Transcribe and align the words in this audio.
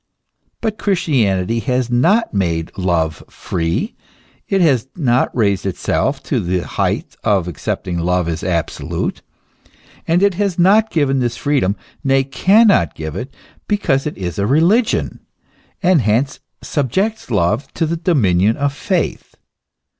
But 0.61 0.79
Christianity 0.79 1.59
has 1.59 1.91
not 1.91 2.33
made 2.33 2.71
love 2.75 3.23
free; 3.29 3.93
it 4.49 4.59
has 4.59 4.87
not 4.95 5.29
raised 5.37 5.63
itself 5.63 6.23
to 6.23 6.39
the 6.39 6.65
height 6.65 7.15
of 7.23 7.47
accepting 7.47 7.99
love 7.99 8.27
as 8.27 8.43
absolute. 8.43 9.21
And 10.07 10.23
it 10.23 10.33
has 10.33 10.57
not 10.57 10.89
given 10.89 11.19
this 11.19 11.37
freedom, 11.37 11.75
nay, 12.03 12.23
cannot 12.23 12.95
give 12.95 13.15
it, 13.15 13.31
because 13.67 14.07
it 14.07 14.17
is 14.17 14.39
a 14.39 14.47
religion, 14.47 15.19
and 15.83 16.01
hence 16.01 16.39
subjects 16.63 17.29
love 17.29 17.71
to 17.75 17.85
the 17.85 17.95
dominion 17.97 18.57
of 18.57 18.73
faith. 18.73 19.35